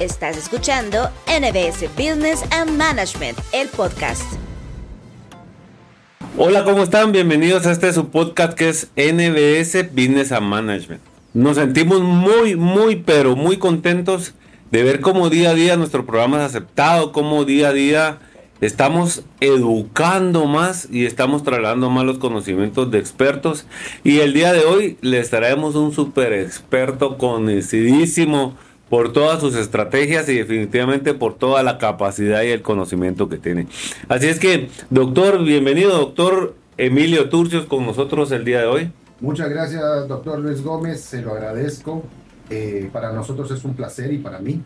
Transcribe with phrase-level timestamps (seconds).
[0.00, 4.30] Estás escuchando NBS Business and Management, el podcast.
[6.36, 7.12] Hola, ¿cómo están?
[7.12, 11.00] Bienvenidos a este su podcast que es NBS Business and Management.
[11.32, 14.34] Nos sentimos muy, muy, pero muy contentos
[14.70, 18.18] de ver cómo día a día nuestro programa es aceptado, cómo día a día
[18.60, 23.64] estamos educando más y estamos trasladando más los conocimientos de expertos.
[24.04, 28.58] Y el día de hoy les traemos un super experto conocidísimo
[28.88, 33.66] por todas sus estrategias y definitivamente por toda la capacidad y el conocimiento que tiene.
[34.08, 38.92] Así es que, doctor, bienvenido, doctor Emilio Turcios, con nosotros el día de hoy.
[39.20, 42.04] Muchas gracias, doctor Luis Gómez, se lo agradezco.
[42.48, 44.62] Eh, para nosotros es un placer y para mí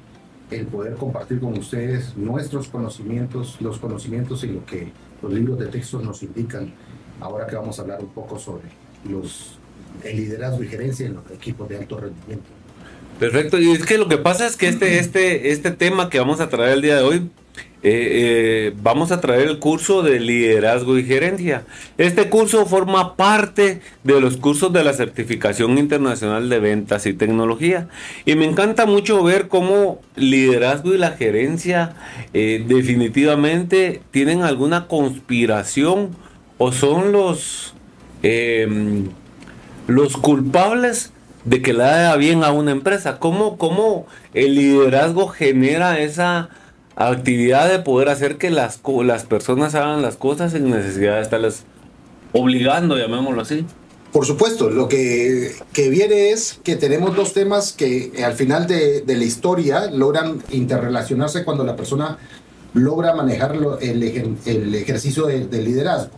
[0.50, 5.66] el poder compartir con ustedes nuestros conocimientos, los conocimientos y lo que los libros de
[5.66, 6.72] texto nos indican.
[7.20, 8.64] Ahora que vamos a hablar un poco sobre
[9.08, 9.58] los,
[10.02, 12.59] el liderazgo y gerencia en los equipos de alto rendimiento.
[13.20, 16.40] Perfecto, y es que lo que pasa es que este, este, este tema que vamos
[16.40, 17.20] a traer el día de hoy, eh,
[17.82, 21.64] eh, vamos a traer el curso de liderazgo y gerencia.
[21.98, 27.88] Este curso forma parte de los cursos de la certificación internacional de ventas y tecnología.
[28.24, 31.96] Y me encanta mucho ver cómo liderazgo y la gerencia
[32.32, 36.16] eh, definitivamente tienen alguna conspiración
[36.56, 37.74] o son los,
[39.88, 41.12] los culpables
[41.44, 43.18] de que le haga bien a una empresa.
[43.18, 46.50] ¿Cómo, cómo el liderazgo genera esa
[46.96, 51.64] actividad de poder hacer que las, las personas hagan las cosas sin necesidad de estarles
[52.32, 53.64] obligando, llamémoslo así?
[54.12, 59.02] Por supuesto, lo que, que, viene es que tenemos dos temas que al final de,
[59.02, 62.18] de la historia logran interrelacionarse cuando la persona
[62.74, 64.02] logra manejar el,
[64.44, 66.10] el, ejercicio de, de, liderazgo.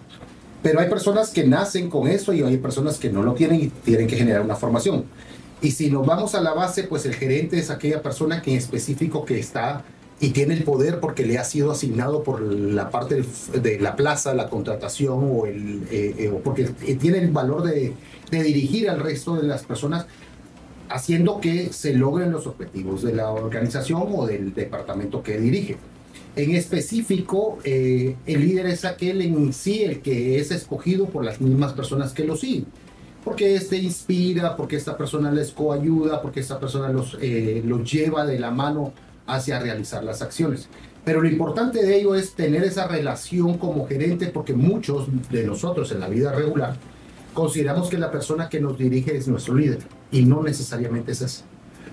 [0.62, 3.68] Pero hay personas que nacen con eso y hay personas que no lo tienen y
[3.68, 5.04] tienen que generar una formación.
[5.60, 8.58] Y si nos vamos a la base, pues el gerente es aquella persona que en
[8.58, 9.84] específico que está
[10.22, 13.25] y tiene el poder porque le ha sido asignado por la parte
[13.60, 17.92] de la plaza, la contratación o, el, eh, eh, porque tiene el valor de,
[18.31, 20.06] de, dirigir al resto de las personas
[20.88, 25.76] haciendo que se logren los objetivos de la organización o del departamento que dirige.
[26.34, 31.41] En específico, eh, el líder es aquel en sí el que es escogido por las
[31.41, 32.67] mismas personas que lo siguen.
[33.25, 38.27] Porque este inspira, porque esta persona les coayuda, porque esta persona los, eh, los lleva
[38.27, 38.93] de la mano
[39.27, 40.69] hacia realizar las acciones.
[41.05, 45.93] Pero lo importante de ello es tener esa relación como gerente, porque muchos de nosotros
[45.93, 46.77] en la vida regular
[47.34, 49.81] consideramos que la persona que nos dirige es nuestro líder,
[50.11, 51.43] y no necesariamente es así.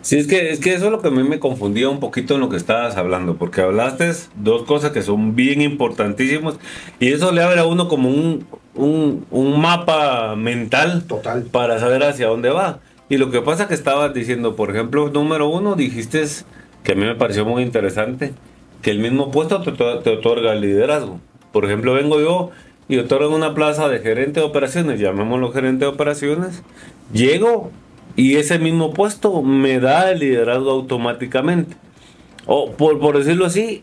[0.01, 2.35] Sí, es que, es que eso es lo que a mí me confundía un poquito
[2.35, 6.55] en lo que estabas hablando, porque hablaste dos cosas que son bien importantísimas
[6.99, 8.45] y eso le abre a uno como un,
[8.75, 11.43] un, un mapa mental Total.
[11.43, 12.79] para saber hacia dónde va.
[13.09, 16.23] Y lo que pasa que estabas diciendo, por ejemplo, número uno, dijiste
[16.83, 18.33] que a mí me pareció muy interesante,
[18.81, 21.19] que el mismo puesto te, te otorga el liderazgo.
[21.51, 22.51] Por ejemplo, vengo yo
[22.87, 26.63] y otorgo una plaza de gerente de operaciones, llamémoslo gerente de operaciones,
[27.11, 27.71] llego
[28.19, 31.77] y ese mismo puesto me da el liderazgo automáticamente.
[32.45, 33.81] O por, por decirlo así,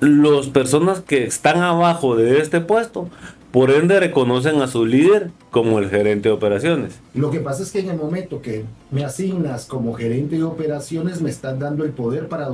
[0.00, 3.08] las personas que están abajo de este puesto,
[3.52, 6.98] por ende reconocen a su líder como el gerente de operaciones.
[7.14, 11.22] Lo que pasa es que en el momento que me asignas como gerente de operaciones,
[11.22, 12.48] me están dando el poder para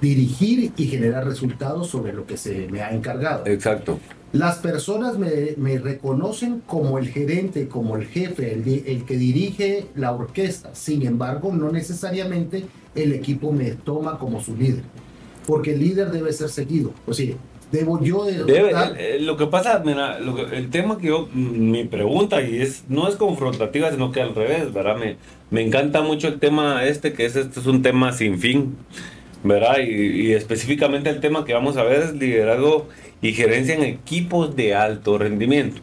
[0.00, 3.46] dirigir y generar resultados sobre lo que se me ha encargado.
[3.46, 4.00] Exacto.
[4.32, 9.86] Las personas me, me, reconocen como el gerente, como el jefe, el, el, que dirige
[9.96, 10.74] la orquesta.
[10.74, 12.64] Sin embargo, no necesariamente
[12.94, 14.84] el equipo me toma como su líder.
[15.46, 16.92] Porque el líder debe ser seguido.
[17.08, 17.34] O sea,
[17.72, 21.28] debo yo de debe, eh, lo que pasa, mira, lo que, el tema que yo,
[21.32, 24.96] mi pregunta, y es no es confrontativa, sino que al revés, ¿verdad?
[24.96, 25.16] Me,
[25.50, 28.76] me encanta mucho el tema este, que es, este es un tema sin fin,
[29.42, 29.78] ¿verdad?
[29.78, 32.88] Y, y específicamente el tema que vamos a ver es liderazgo
[33.22, 35.80] y gerencia en equipos de alto rendimiento.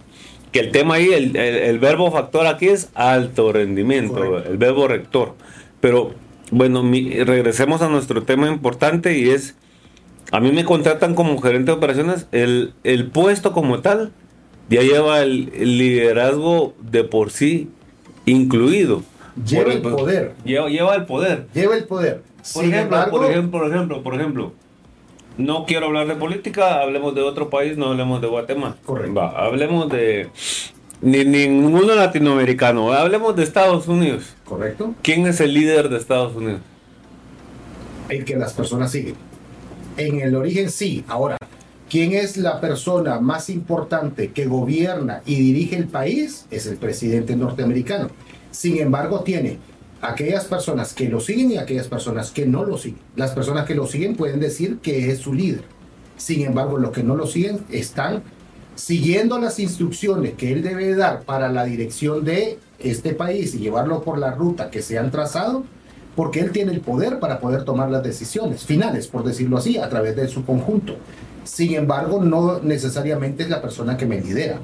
[0.52, 4.50] Que el tema ahí, el, el, el verbo factor aquí es alto rendimiento, Correcto.
[4.50, 5.36] el verbo rector.
[5.82, 6.14] Pero
[6.52, 9.56] bueno, mi, regresemos a nuestro tema importante y es,
[10.32, 14.12] a mí me contratan como gerente de operaciones, el, el puesto como tal
[14.70, 17.70] ya lleva el, el liderazgo de por sí
[18.26, 19.04] incluido.
[19.46, 20.34] Lleva por, el poder.
[20.44, 21.48] Lleva, lleva, el poder.
[21.54, 22.24] Lleva el poder.
[22.54, 24.54] Por ejemplo, embargo, por ejemplo, por ejemplo, por ejemplo,
[25.38, 28.76] no quiero hablar de política, hablemos de otro país, no hablemos de Guatemala.
[28.86, 29.14] Correcto.
[29.14, 30.30] Va, hablemos de
[31.02, 34.36] ni, ninguno latinoamericano, hablemos de Estados Unidos.
[34.46, 34.96] Correcto.
[35.04, 36.62] ¿Quién es el líder de Estados Unidos?
[38.10, 39.16] El que las personas siguen.
[39.98, 41.38] En el origen sí, ahora,
[41.90, 46.48] ¿quién es la persona más importante que gobierna y dirige el país?
[46.50, 48.10] Es el presidente norteamericano.
[48.52, 49.60] Sin embargo, tiene
[50.02, 53.00] aquellas personas que lo siguen y aquellas personas que no lo siguen.
[53.16, 55.64] Las personas que lo siguen pueden decir que es su líder.
[56.18, 58.24] Sin embargo, los que no lo siguen están
[58.76, 64.04] siguiendo las instrucciones que él debe dar para la dirección de este país y llevarlo
[64.04, 65.64] por la ruta que se han trazado,
[66.16, 69.90] porque él tiene el poder para poder tomar las decisiones finales, por decirlo así, a
[69.90, 70.96] través de su conjunto.
[71.44, 74.60] Sin embargo, no necesariamente es la persona que me lidera.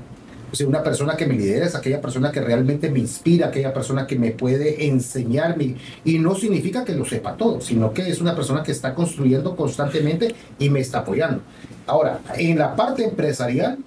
[0.54, 3.74] O sea, una persona que me lidera es aquella persona que realmente me inspira, aquella
[3.74, 5.78] persona que me puede enseñarme.
[6.06, 9.56] Y no significa que lo sepa todo, sino que es una persona que está construyendo
[9.56, 11.42] constantemente y me está apoyando.
[11.88, 13.80] Ahora, en la parte empresarial,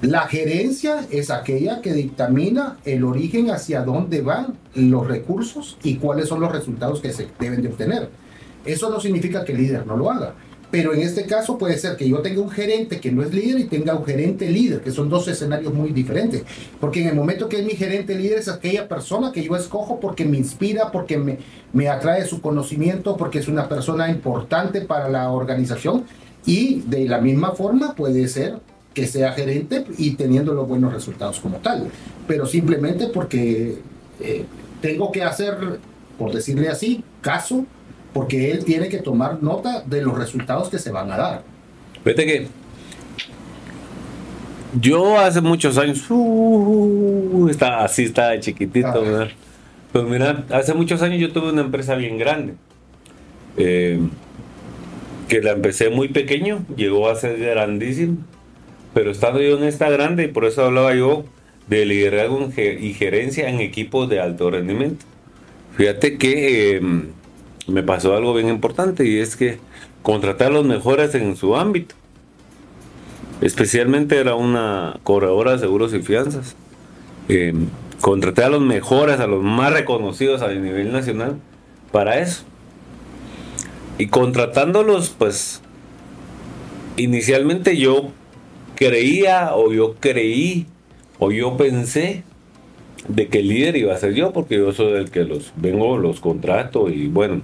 [0.00, 6.28] la gerencia es aquella que dictamina el origen hacia dónde van los recursos y cuáles
[6.28, 8.10] son los resultados que se deben de obtener.
[8.64, 10.34] Eso no significa que el líder no lo haga.
[10.70, 13.60] Pero en este caso puede ser que yo tenga un gerente que no es líder
[13.60, 16.44] y tenga un gerente líder, que son dos escenarios muy diferentes.
[16.80, 19.98] Porque en el momento que es mi gerente líder es aquella persona que yo escojo
[19.98, 21.38] porque me inspira, porque me,
[21.72, 26.04] me atrae su conocimiento, porque es una persona importante para la organización.
[26.46, 28.60] Y de la misma forma puede ser
[28.94, 31.88] que sea gerente y teniendo los buenos resultados como tal,
[32.26, 33.78] pero simplemente porque
[34.20, 34.44] eh,
[34.80, 35.78] tengo que hacer,
[36.18, 37.66] por decirle así, caso,
[38.12, 41.42] porque él tiene que tomar nota de los resultados que se van a dar.
[42.04, 42.48] Fíjate que
[44.80, 49.02] yo hace muchos años, uh, está, así está chiquitito.
[49.02, 49.28] ¿verdad?
[49.92, 52.54] Pues mira, hace muchos años yo tuve una empresa bien grande.
[53.56, 54.00] Eh,
[55.28, 58.18] que la empecé muy pequeño, llegó a ser grandísimo
[58.94, 61.24] pero estando yo en esta grande, y por eso hablaba yo
[61.68, 65.04] de liderazgo y gerencia en equipos de alto rendimiento.
[65.76, 67.08] Fíjate que em,
[67.70, 69.58] me pasó algo bien importante y es que
[70.02, 71.94] contratar los mejores en su ámbito.
[73.40, 76.56] Especialmente era una corredora de seguros y fianzas.
[77.28, 77.54] Eh,
[78.00, 81.36] contraté a los mejores, a los más reconocidos a nivel nacional
[81.92, 82.44] para eso.
[83.98, 85.62] Y contratándolos, pues,
[86.96, 88.10] inicialmente yo
[88.74, 90.66] creía o yo creí
[91.18, 92.24] o yo pensé
[93.08, 95.98] de que el líder iba a ser yo porque yo soy el que los vengo,
[95.98, 97.42] los contrato y bueno.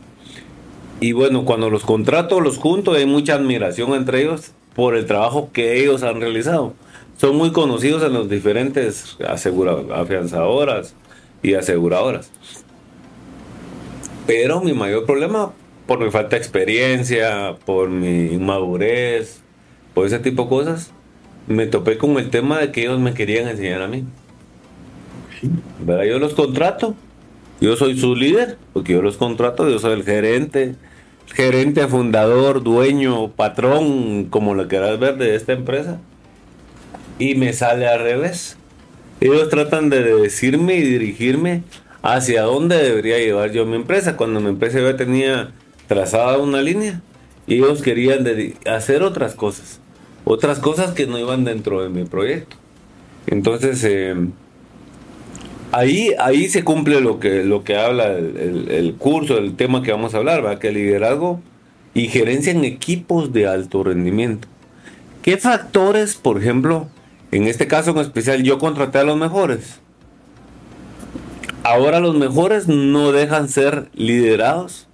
[1.01, 5.51] Y bueno, cuando los contrato, los junto, hay mucha admiración entre ellos por el trabajo
[5.53, 6.75] que ellos han realizado.
[7.19, 10.95] Son muy conocidos en los diferentes afianzadoras
[11.43, 12.31] y aseguradoras.
[14.27, 15.53] Pero mi mayor problema,
[15.87, 19.41] por mi falta de experiencia, por mi inmadurez,
[19.95, 20.93] por ese tipo de cosas,
[21.47, 24.05] me topé con el tema de que ellos me querían enseñar a mí.
[25.81, 26.05] ¿Verdad?
[26.05, 26.95] Yo los contrato,
[27.61, 30.75] yo soy su líder, porque yo los contrato, yo soy el gerente,
[31.35, 35.99] gerente, fundador, dueño, patrón, como lo quieras ver de esta empresa.
[37.19, 38.57] Y me sale al revés.
[39.21, 41.63] Ellos tratan de decirme y dirigirme
[42.03, 44.17] hacia dónde debería llevar yo mi empresa.
[44.17, 45.53] Cuando mi empresa ya tenía
[45.87, 47.01] trazada una línea,
[47.47, 48.27] y ellos querían
[48.67, 49.81] hacer otras cosas
[50.27, 52.57] otras cosas que no iban dentro de mi proyecto.
[53.29, 54.15] Entonces, eh,
[55.77, 60.15] ahí, ahí se cumple lo que, lo que habla el, curso, el tema que vamos
[60.15, 60.59] a hablar, ¿va?
[60.59, 61.41] que liderazgo
[61.93, 64.49] y gerencia en equipos de alto rendimiento.
[65.21, 66.89] ¿Qué factores, por ejemplo,
[67.31, 69.81] en este caso en especial, yo contraté a los mejores?
[71.63, 74.89] Ahora los mejores no dejan ser liderados,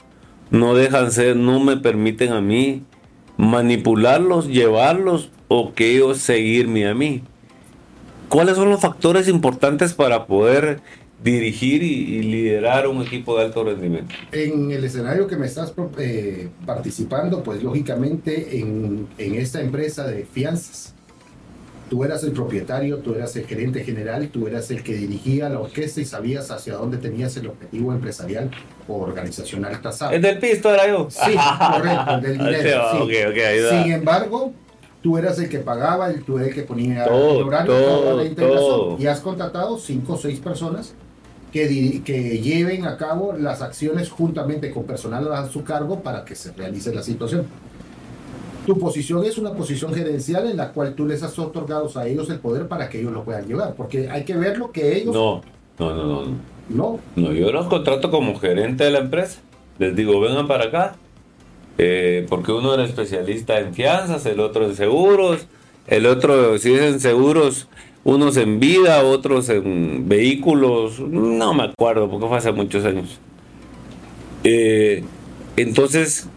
[0.50, 2.82] no dejan ser, no me permiten a mí
[3.36, 7.22] manipularlos, llevarlos o que ellos seguirme a mí.
[8.32, 10.80] ¿Cuáles son los factores importantes para poder
[11.22, 14.14] dirigir y, liderar un equipo de alto rendimiento?
[14.32, 20.24] En el escenario que me estás eh, participando, pues lógicamente en, en esta empresa de
[20.24, 20.94] fianzas,
[21.90, 25.60] tú eras el propietario, tú eras el gerente general, tú eras el que dirigía la
[25.60, 28.50] orquesta y sabías hacia dónde tenías el objetivo empresarial
[28.88, 30.12] o organizacional trazado.
[30.12, 31.06] ¿El del pisto era yo?
[31.10, 31.34] Sí,
[31.70, 33.08] correcto, el del dinero.
[33.68, 34.54] Sin embargo,
[35.02, 38.96] tú eras el que pagaba, tú eras el que ponía el horario todo, la integración
[39.00, 40.94] y has contratado cinco o seis personas
[41.52, 46.34] que, que lleven a cabo las acciones juntamente con personal a su cargo para que
[46.34, 47.46] se realice la situación.
[48.64, 52.30] Tu posición es una posición gerencial en la cual tú les has otorgado a ellos
[52.30, 55.12] el poder para que ellos lo puedan llevar, porque hay que ver lo que ellos...
[55.12, 55.42] No,
[55.78, 56.52] no, no, no.
[56.68, 57.00] No.
[57.16, 59.40] No, yo los contrato como gerente de la empresa.
[59.78, 60.94] Les digo, vengan para acá,
[61.78, 65.46] eh, porque uno era especialista en fianzas, el otro en seguros,
[65.86, 67.68] el otro, si es en seguros,
[68.04, 73.18] unos en vida, otros en vehículos, no me acuerdo, porque fue hace muchos años.
[74.44, 75.04] Eh,
[75.56, 76.28] entonces,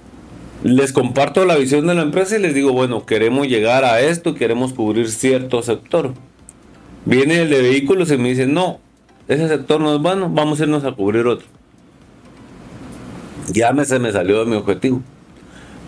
[0.63, 4.35] les comparto la visión de la empresa y les digo, bueno, queremos llegar a esto,
[4.35, 6.13] queremos cubrir cierto sector.
[7.05, 8.79] Viene el de vehículos y me dice, no,
[9.27, 11.47] ese sector no es bueno, vamos a irnos a cubrir otro.
[13.51, 15.01] ya me, se me salió de mi objetivo.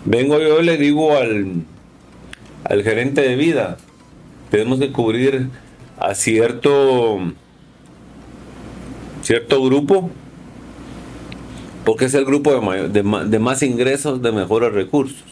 [0.04, 1.64] Vengo yo y le digo al,
[2.64, 3.76] al gerente de vida,
[4.50, 5.48] tenemos que cubrir
[5.98, 7.18] a cierto,
[9.22, 10.10] cierto grupo,
[11.84, 15.24] porque es el grupo de, de, más ingresos, de mejores recursos.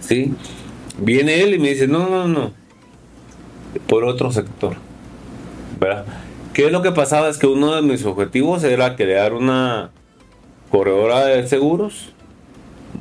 [0.00, 0.32] ¿Sí?
[0.98, 2.52] Viene él y me dice, no, no, no,
[3.86, 4.76] por otro sector.
[5.78, 6.04] ¿Verdad?
[6.52, 7.28] ¿Qué es lo que pasaba?
[7.28, 9.90] Es que uno de mis objetivos era crear una
[10.70, 12.12] corredora de seguros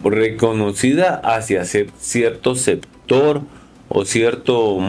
[0.03, 3.41] reconocida hacia cierto sector
[3.88, 4.79] o cierto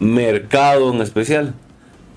[0.00, 1.54] mercado en especial.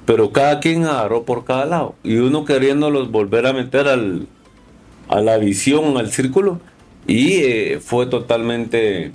[0.05, 1.95] Pero cada quien agarró por cada lado.
[2.03, 4.27] Y uno queriéndolos volver a meter al,
[5.07, 6.59] a la visión, al círculo.
[7.07, 9.11] Y eh, fue totalmente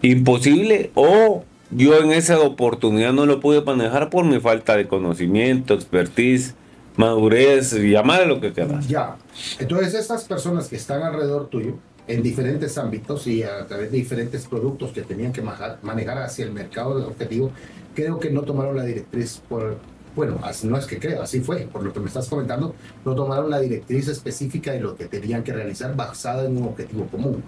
[0.00, 0.90] imposible.
[0.94, 6.54] O yo en esa oportunidad no lo pude manejar por mi falta de conocimiento, expertise,
[6.96, 8.86] madurez, llamar lo que quieras.
[8.88, 9.16] Ya.
[9.58, 14.46] Entonces estas personas que están alrededor tuyo, en diferentes ámbitos y a través de diferentes
[14.46, 17.52] productos que tenían que manejar hacia el mercado objetivo,
[17.94, 19.76] creo que no tomaron la directriz por,
[20.16, 23.50] bueno, no es que creo, así fue, por lo que me estás comentando, no tomaron
[23.50, 27.42] la directriz específica de lo que tenían que realizar basada en un objetivo común.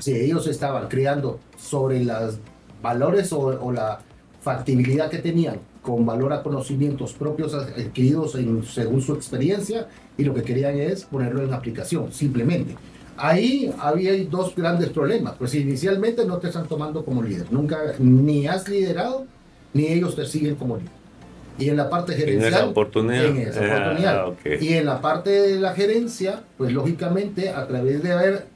[0.00, 2.38] Si ellos estaban creando sobre los
[2.82, 4.00] valores o, la
[4.40, 9.86] factibilidad que tenían con valor a conocimientos propios adquiridos en, según su experiencia
[10.16, 12.74] y lo que querían es ponerlo en aplicación, simplemente
[13.20, 15.34] ahí había dos grandes problemas.
[15.38, 17.46] Pues inicialmente no te están tomando como líder.
[17.50, 19.26] Nunca ni has liderado,
[19.74, 20.92] ni ellos te siguen como líder.
[21.58, 22.52] Y en la parte gerencial.
[22.52, 23.24] En esa oportunidad.
[23.26, 24.24] En esa oportunidad.
[24.26, 28.46] Ah, y en la parte de la gerencia, pues lógicamente, a través de haber,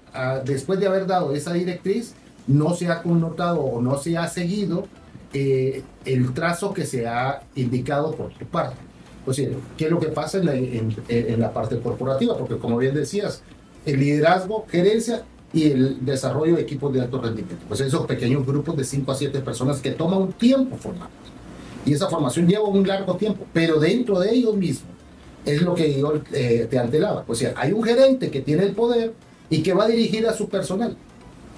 [0.45, 2.15] después de haber dado esa directriz,
[2.47, 4.87] no se ha connotado o no se ha seguido
[5.35, 8.77] eh, el trazo que se ha indicado por tu parte.
[9.27, 9.39] Pues,
[9.77, 12.37] ¿qué es lo que pasa en la, en la parte corporativa?
[12.37, 13.43] Porque como bien decías,
[13.87, 17.65] el liderazgo, gerencia y el desarrollo de equipos de alto rendimiento.
[17.69, 21.09] Pues esos pequeños grupos de 5 a 7 personas que toman un tiempo formar.
[21.87, 24.91] Y esa formación lleva un largo tiempo, pero dentro de ellos mismos
[25.45, 27.25] es lo que yo eh, te antelaba.
[27.25, 29.13] Pues hay un gerente que tiene el poder
[29.51, 30.97] y que va a dirigir a su personal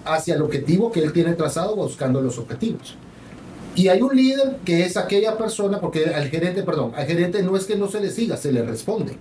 [0.05, 2.97] hacia el objetivo que él tiene trazado buscando los objetivos.
[3.75, 7.57] Y hay un líder que es aquella persona, porque al gerente, perdón, al gerente no
[7.57, 9.17] es que no se le siga, se le responde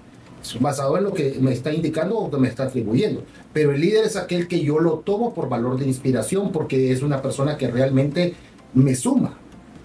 [0.60, 3.24] basado en lo que me está indicando o que me está atribuyendo.
[3.54, 7.02] Pero el líder es aquel que yo lo tomo por valor de inspiración porque es
[7.02, 8.36] una persona que realmente
[8.74, 9.38] me suma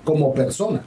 [0.04, 0.82] como persona.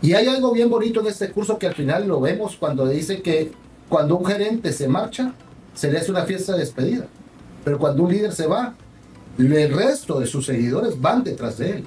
[0.00, 3.20] Y hay algo bien bonito en este curso que al final lo vemos cuando dice
[3.20, 3.50] que
[3.88, 5.32] cuando un gerente se marcha,
[5.74, 7.06] se le hace una fiesta de despedida.
[7.64, 8.74] Pero cuando un líder se va,
[9.38, 11.84] el resto de sus seguidores van detrás de él.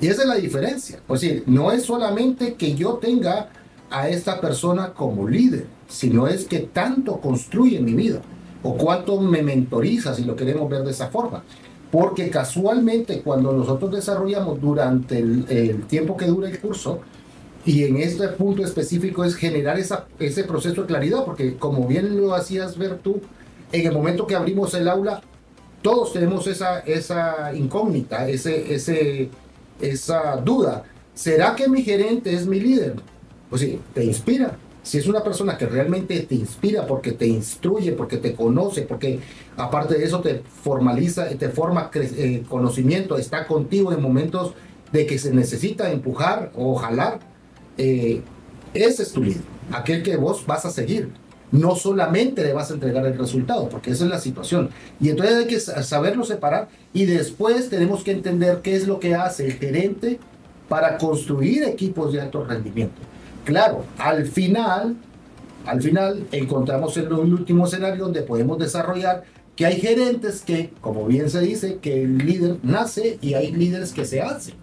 [0.00, 1.00] Y esa es la diferencia.
[1.06, 3.48] Pues sí, no es solamente que yo tenga
[3.90, 8.20] a esta persona como líder, sino es que tanto construye mi vida
[8.62, 11.44] o cuánto me mentoriza, si lo queremos ver de esa forma.
[11.90, 17.00] Porque casualmente cuando nosotros desarrollamos durante el, tiempo que dura el curso,
[17.64, 22.16] y en este punto específico es generar esa, ese proceso de claridad, porque como bien
[22.16, 23.20] lo hacías ver tú,
[23.72, 25.20] en el momento que abrimos el aula,
[25.82, 29.30] todos tenemos esa, esa incógnita, ese, ese,
[29.80, 30.84] esa duda.
[31.14, 32.96] ¿Será que mi gerente es mi líder?
[33.48, 37.90] Pues sí, te inspira, si es una persona que realmente te inspira porque te instruye,
[37.90, 39.18] porque te conoce, porque
[39.56, 41.90] aparte de eso te formaliza, te forma
[42.48, 44.54] conocimiento, está contigo en momentos
[44.92, 47.18] de que se necesita empujar o jalar,
[47.76, 48.22] eh,
[48.74, 51.10] ese es tu líder, aquel que vos vas a seguir.
[51.50, 54.70] No solamente le vas a entregar el resultado, porque esa es la situación.
[55.00, 59.16] Y entonces hay que saberlo separar y después tenemos que entender qué es lo que
[59.16, 60.20] hace el gerente
[60.68, 63.00] para construir equipos de alto rendimiento.
[63.46, 64.96] Claro, al final,
[65.66, 69.22] al final encontramos el último escenario donde podemos desarrollar
[69.54, 73.92] que hay gerentes que, como bien se dice, que el líder nace y hay líderes
[73.92, 74.56] que se hacen.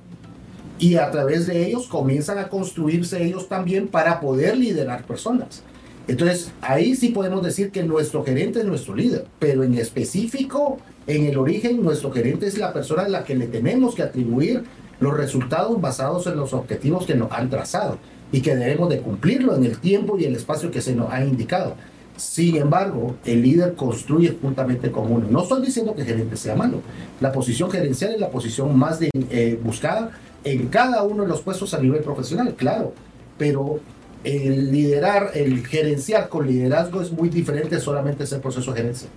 [0.79, 5.63] Y a través de ellos comienzan a construirse ellos también para poder liderar personas.
[6.09, 11.27] Entonces, ahí sí podemos decir que nuestro gerente es nuestro líder, pero en específico, en
[11.27, 14.65] el origen, nuestro gerente es la persona a la que le tenemos que atribuir
[14.99, 17.97] los resultados basados en los objetivos que nos han trazado
[18.33, 21.23] y que debemos de cumplirlo en el tiempo y el espacio que se nos ha
[21.23, 21.75] indicado.
[22.17, 25.27] Sin embargo, el líder construye juntamente con uno.
[25.29, 26.81] No estoy diciendo que el gerente sea malo.
[27.21, 30.11] La posición gerencial es la posición más eh, buscada
[30.43, 32.93] en cada uno de los puestos a nivel profesional, claro.
[33.37, 33.79] Pero
[34.23, 39.09] el liderar, el gerenciar con liderazgo es muy diferente solamente ese proceso de gerencia.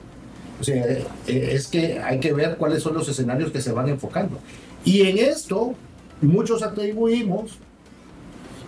[0.61, 3.88] O sea, eh, es que hay que ver cuáles son los escenarios que se van
[3.88, 4.38] enfocando.
[4.85, 5.75] Y en esto,
[6.20, 7.58] muchos atribuimos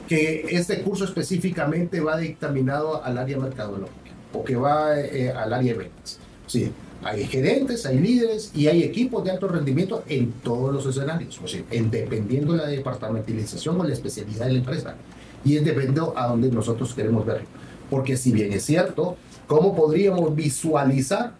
[0.08, 5.74] que este curso específicamente va dictaminado al área mercadológica o que va eh, al área
[5.74, 6.18] de ventas.
[6.46, 6.72] Sí,
[7.04, 11.46] Hay gerentes, hay líderes y hay equipos de alto rendimiento en todos los escenarios, o
[11.46, 14.96] sea, en, dependiendo de la departamentalización o la especialidad de la empresa.
[15.44, 17.46] Y es dependiendo a donde nosotros queremos verlo.
[17.88, 21.34] Porque si bien es cierto, ¿cómo podríamos visualizar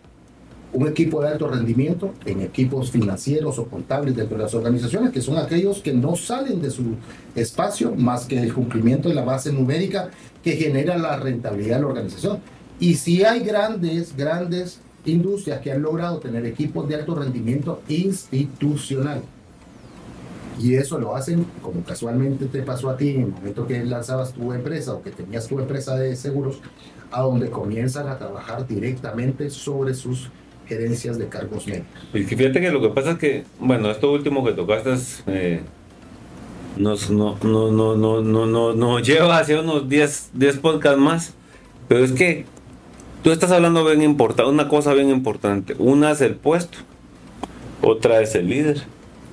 [0.73, 5.23] un equipo de alto rendimiento en equipos financieros o contables dentro de las organizaciones, que
[5.23, 6.95] son aquellos que no salen de su
[7.35, 10.11] espacio más que el cumplimiento de la base numérica
[10.43, 12.41] que genera la rentabilidad de la organización.
[12.81, 19.23] Y si hay grandes, grandes industrias que han logrado tener equipos de alto rendimiento institucional.
[20.61, 24.33] Y eso lo hacen, como casualmente te pasó a ti en el momento que lanzabas
[24.33, 26.59] tu empresa o que tenías tu empresa de seguros,
[27.11, 30.31] a donde comienzan a trabajar directamente sobre sus
[30.69, 31.87] gerencias de cargos medios.
[32.15, 35.61] Y fíjate que lo que pasa es que, bueno, esto último que tocaste es, eh,
[36.77, 41.35] nos, no, no, no, no, no, no, nos lleva hacia unos 10, 10 podcasts más,
[41.89, 42.45] pero es que
[43.23, 45.75] Tú estás hablando bien importante, una cosa bien importante.
[45.79, 46.79] Una es el puesto,
[47.83, 48.83] otra es el líder,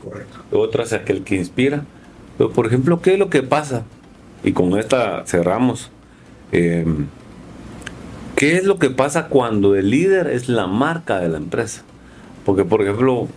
[0.04, 0.39] Correcto.
[0.51, 1.86] otra es aquel que inspira.
[2.38, 3.84] Pero, por ejemplo, ¿qué es lo que pasa?
[4.44, 5.92] Y con esta cerramos.
[6.51, 7.08] Em,
[8.36, 11.84] ¿Qué es lo que pasa cuando el líder es la marca de la empresa?
[12.46, 13.30] Porque, por ejemplo,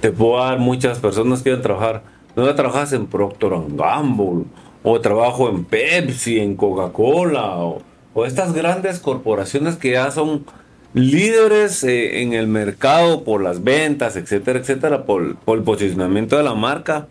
[0.00, 2.02] te puedo dar muchas personas que quieren trabajar.
[2.36, 4.44] No trabajas en Procter Gamble,
[4.82, 7.82] o trabajo en Pepsi, en Coca-Cola, o,
[8.26, 10.44] estas grandes corporaciones que ya son
[10.92, 16.54] líderes eh, en el mercado por las ventas, etcétera, etcétera, por, el posicionamiento de la
[16.54, 17.06] marca,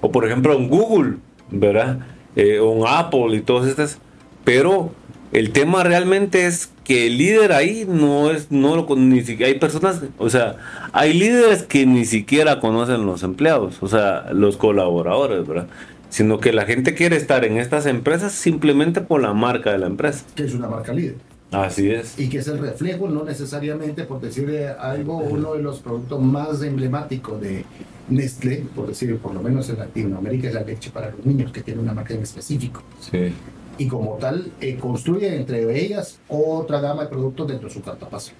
[0.00, 1.16] o por ejemplo en Google,
[1.50, 2.00] ¿verdad?
[2.36, 3.98] Eh, en Apple y todas estas,
[4.44, 4.92] pero
[5.32, 9.58] el tema realmente es que el líder ahí no es, no lo ni siquiera, hay
[9.58, 10.56] personas, o sea,
[10.92, 15.68] hay líderes que ni siquiera conocen los empleados, o sea, los colaboradores, ¿verdad?
[16.12, 19.86] sino que la gente quiere estar en estas empresas simplemente por la marca de la
[19.86, 20.26] empresa.
[20.34, 21.16] Que es una marca líder.
[21.50, 22.18] Así es.
[22.18, 26.62] Y que es el reflejo, no necesariamente, por decir algo, uno de los productos más
[26.62, 27.64] emblemáticos de
[28.10, 31.62] Nestlé, por decir, por lo menos en Latinoamérica, es la leche para los niños, que
[31.62, 32.82] tiene una marca en específico.
[33.00, 33.32] Sí.
[33.78, 38.34] Y como tal, eh, construye entre ellas otra gama de productos dentro de su cartapacio.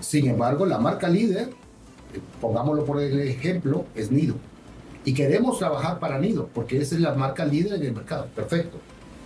[0.00, 1.48] Sin embargo, la marca líder,
[2.14, 4.34] eh, pongámoslo por el ejemplo, es Nido
[5.04, 8.26] y queremos trabajar para Nido, porque esa es la marca líder en el mercado.
[8.34, 8.78] Perfecto.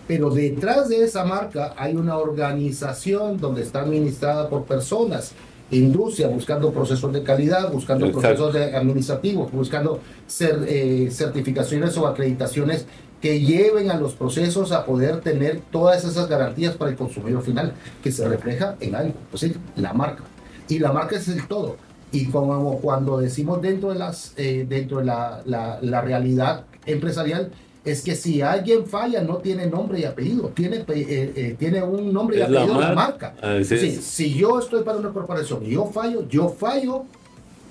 [0.09, 5.33] Pero detrás de esa marca hay una organización donde está administrada por personas,
[5.71, 10.01] industria, buscando procesos de calidad, buscando procesos administrativos, buscando
[10.41, 12.87] eh, certificaciones o acreditaciones
[13.27, 17.73] que lleven a los procesos a poder tener todas esas garantías para el consumidor final,
[18.01, 20.23] que se refleja en algo, pues la marca.
[20.69, 21.77] Y la marca es el todo.
[22.13, 27.51] Y como cuando decimos dentro de, las, eh, dentro de la, la, realidad empresarial,
[27.85, 32.13] es que si alguien falla no tiene nombre y apellido, tiene, eh, eh, tiene un
[32.13, 33.35] nombre y apellido de la marca.
[33.43, 37.07] Ah, si yo estoy para una corporación y yo fallo, yo fallo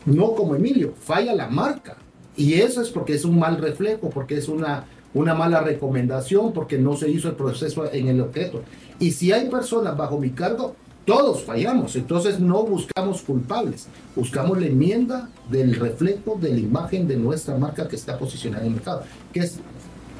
[0.05, 1.95] no como Emilio, falla la marca.
[2.35, 6.77] Y eso es porque es un mal reflejo, porque es una, una mala recomendación, porque
[6.77, 8.61] no se hizo el proceso en el objeto.
[8.99, 10.75] Y si hay personas bajo mi cargo,
[11.05, 17.15] todos fallamos, entonces no buscamos culpables, buscamos la enmienda del reflejo de la imagen de
[17.15, 19.59] nuestra marca que está posicionada en el mercado, que es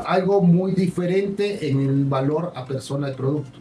[0.05, 3.59] algo muy diferente en el valor a persona de producto,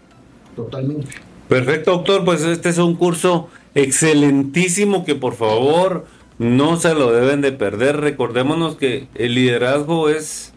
[0.55, 1.09] totalmente.
[1.49, 6.07] Perfecto, doctor, pues este es un curso excelentísimo que por favor
[6.38, 7.99] no se lo deben de perder.
[7.99, 10.54] Recordémonos que el liderazgo es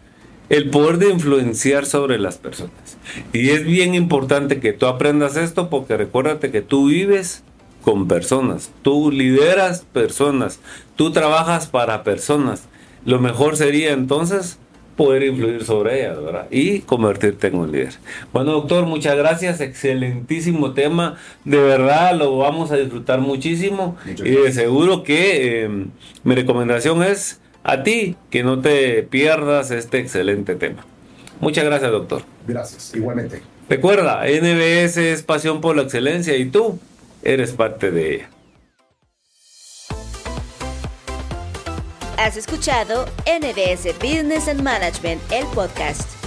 [0.48, 2.72] el poder de influenciar sobre las personas.
[3.32, 7.42] Y es bien importante que tú aprendas esto porque recuérdate que tú vives
[7.82, 10.60] con personas, tú lideras personas,
[10.96, 12.64] tú trabajas para personas.
[13.04, 14.58] Lo mejor sería entonces
[14.98, 16.48] poder influir sobre ellas, ¿verdad?
[16.50, 17.94] Y convertirte en un líder.
[18.32, 19.60] Bueno, doctor, muchas gracias.
[19.60, 21.16] Excelentísimo tema.
[21.44, 23.96] De verdad, lo vamos a disfrutar muchísimo.
[24.04, 25.86] y de seguro que eh,
[26.24, 30.86] mi recomendación es a ti que no te pierdas este excelente tema.
[31.38, 32.22] Muchas gracias, doctor.
[32.46, 33.42] Gracias, igualmente.
[33.68, 36.78] Recuerda, NBS es pasión por la excelencia y tú
[37.22, 38.30] eres parte de ella.
[42.16, 46.17] Has escuchado NBS Business and Management, el podcast.